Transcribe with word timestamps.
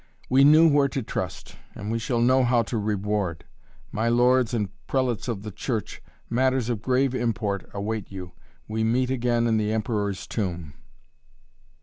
"We 0.31 0.43
knew 0.43 0.67
where 0.67 0.87
to 0.87 1.03
trust, 1.03 1.57
and 1.75 1.91
we 1.91 1.99
shall 1.99 2.21
know 2.21 2.43
how 2.43 2.63
to 2.63 2.77
reward! 2.79 3.45
My 3.91 4.09
lords 4.09 4.51
and 4.51 4.69
prelates 4.87 5.27
of 5.27 5.43
the 5.43 5.51
Church! 5.51 6.01
Matters 6.27 6.69
of 6.71 6.81
grave 6.81 7.13
import 7.13 7.69
await 7.71 8.11
you. 8.11 8.31
We 8.67 8.83
meet 8.83 9.11
again 9.11 9.45
in 9.45 9.57
the 9.57 9.71
Emperor's 9.71 10.25
Tomb." 10.25 10.73